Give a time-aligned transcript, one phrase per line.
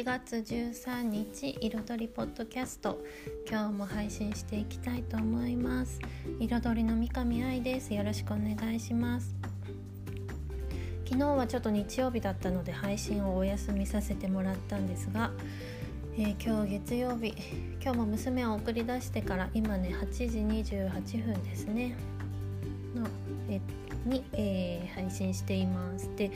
[0.00, 2.98] 11月13日彩りポッドキャスト。
[3.46, 6.00] 今日も配信していきたいと思います。
[6.38, 7.92] 彩りの三上愛です。
[7.92, 9.34] よろしくお願いします。
[11.04, 15.32] 昨日はちょっと日曜日だったので配信をお休みさせてもらったんですが、
[16.16, 17.34] えー、今日月曜日
[17.82, 20.38] 今日も娘を送り出してから今ね8時
[20.72, 21.94] 28分ですね。
[22.94, 23.06] の
[23.50, 23.60] え
[24.06, 26.08] に、えー、配信しています。
[26.16, 26.30] で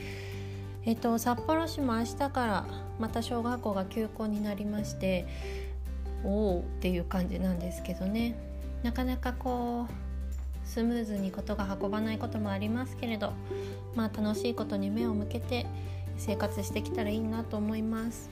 [0.85, 2.65] えっと、札幌市も明日から
[2.99, 5.25] また小学校が休校になりまして
[6.23, 8.35] おおっていう感じなんですけどね。
[8.83, 13.33] なかなかこうスムーズにことが運ばないこともありますけれど
[13.95, 15.65] まあ楽しいことに目を向けて
[16.17, 18.29] 生活してきたらいいなと思います。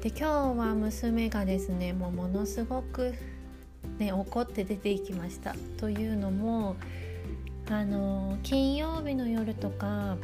[0.00, 0.24] で今日
[0.58, 3.14] は娘がですねもうものすごく
[3.98, 5.56] ね怒って出ていきました。
[5.78, 6.76] というのも
[7.68, 10.16] あの金曜日の夜とか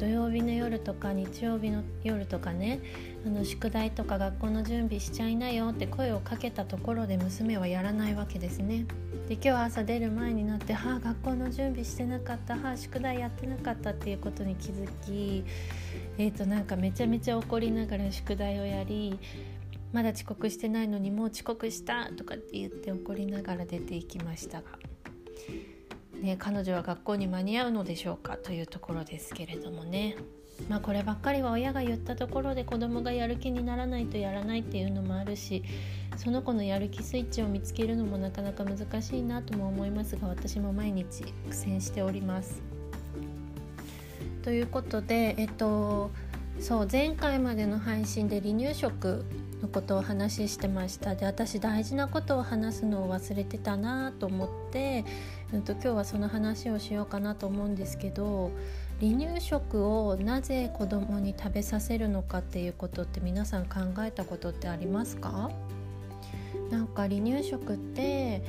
[0.00, 2.80] 土曜日の夜とか日曜日の夜とかね
[3.26, 8.86] あの宿題とか学校の準備しちゃいなよって声をかけたところで娘はやらないわけですね。
[9.28, 15.44] で今日朝出る前になって「はあ学校の準備してなかったはあ宿題やってなかった」っていうことに気づき
[16.16, 19.18] えーとなんかめちゃめちゃ怒りながら宿題をやり
[19.92, 24.78] まだ遅刻してないのにもう遅刻したとかって言って怒りながら出ていきましたが
[26.20, 30.16] ね、彼女は学校に間に合うのでしょうかというところですけれどもね
[30.68, 35.62] まあこればっかりは親が言ったところで子供がやる気にならないとやらないっていうのもあるし
[36.16, 42.62] その子のやる気スイッチを見つけるのもなかなか難しいなとも思いますが私も毎日苦戦しております。
[44.42, 46.10] ということでえっと
[46.58, 49.24] そう前回までの配信で離乳食
[49.62, 55.04] のことをお話ししてましたで私大事なことを話すのを忘れてたなと思って、
[55.52, 58.50] うんと、今日はその話をしようかなと思うんですけど
[59.00, 65.50] 離乳食をなぜ子供に食べさせるのかっていうことって皆さん考えたことってありますか？
[66.70, 68.42] なんか離乳食って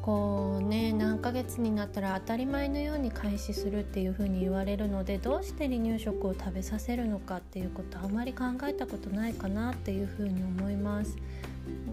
[0.00, 11.16] こうね何ヶ月になったら当たり前のように開始するっていうふうに言われるのでどうして離乳食を食べさせるのかっていうことあまり考えたことないかなっていうふうに思います。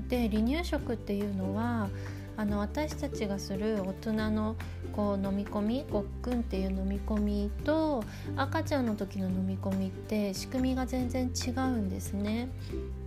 [0.07, 1.89] で離乳食っていうのは
[2.35, 4.55] あの私たちがする大人の
[4.95, 8.03] こう飲み込みごっくんっていう飲み込みと
[8.35, 12.49] 赤ちゃんの時の飲み込みって仕組みが全然違うんですね。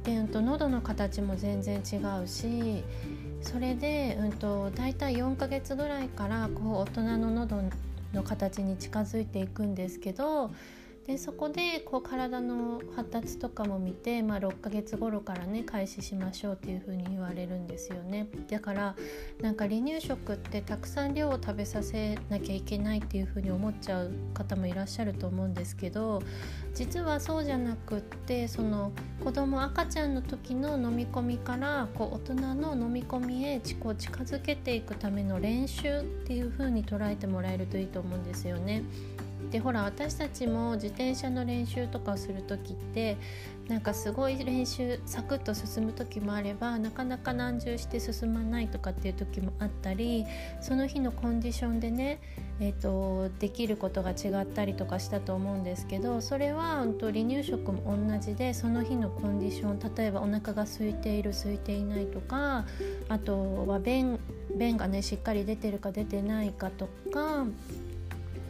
[0.04, 2.84] で、うんと、喉の形も全然違うし
[3.42, 7.62] それで、うんと、大体4ヶ月ぐらいからこう大人の喉
[8.12, 10.50] の形に近づいていくんですけど
[11.06, 18.96] でそこでこう体の発達とかも見て、まあ、6ヶ月頃からね開始しましょうっていう風に言われるんですよねだから
[19.40, 26.22] なんか離乳食ってたくさん量を食べさせなきゃいけないっていう風に思っちゃう方もいらっしゃると思うんですけど
[26.74, 28.90] 実はそうじゃなくってその
[29.22, 38.82] 子供赤ちゃんの時の飲み込みからこう大人の飲み込みへこう近づけていくための練習っていう風に捉えてもらえるといいと思うんですよね。
[39.50, 43.18] でほら私たちも自転車の練習とかをする時って
[43.68, 50.24] なんかすごい練習サクッと進む時もあればなかなか難渋して進まないとかっていう時もあったり
[50.60, 52.20] その日のコンディションでね、
[52.60, 62.64] えーと、できることが違ったりとかしたと思うんですけどそれは、うん、と離乳食も同じでその日のコンディション例えばお腹が空いている空いていないとか
[63.08, 64.18] あとは便
[64.56, 67.46] 便がねしっかり出てるか出てないかとか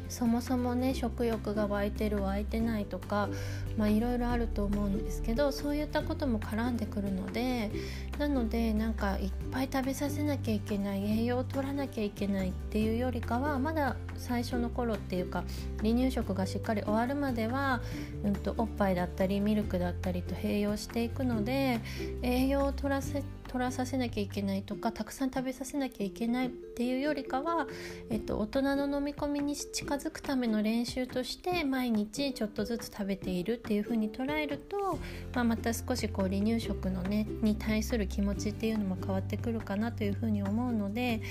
[0.08, 3.28] そもそもね食欲が湧いてる湧いてないとか
[3.76, 7.70] まあいろいろあると思うんですけどそういったことも絡んでくるので
[8.18, 15.44] なのでなんかいっぱい食べさせなきゃいけない栄養を取らなきゃいけないっていうよりかはまだ最初の頃っていうか
[15.82, 17.82] 離乳食がしっかり終わるまでは、
[18.24, 21.80] うんと、おっぱいだったりミルクだったりと併用していくので
[22.22, 27.66] 栄養を取らせて取らさせなきゃいけないとかたくさん食べさせなきゃいけないっていうよりかは、
[28.10, 34.98] えっと、大人の飲み込みに近づくための練習として毎日ちょっとずつ食べているっていう風に捉えると、
[35.34, 41.22] まあ、また少しこう離乳食のねに対する気持ちっていうのも変わってくるかなという風に思うので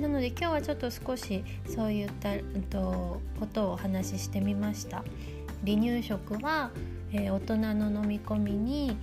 [0.00, 5.04] なので今日はちょっと少しそういった、うんと、ことをお話ししてみました。
[5.64, 6.70] 離乳食は、
[7.12, 8.96] えー、大人の飲み込みに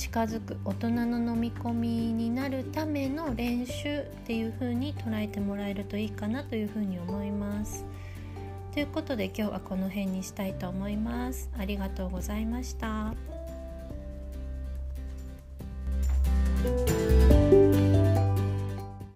[0.00, 7.84] 近づく大人の飲み込みになるための練習っていう風に捉えてもらえるといいかなという風に思います。
[8.72, 11.50] ということで今日はこの辺にしたいと思います。
[11.58, 13.12] ありがとうございました。